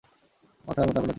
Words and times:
মাথা 0.65 0.81
মোটা 0.81 0.99
গুনাচিথরাম। 0.99 1.09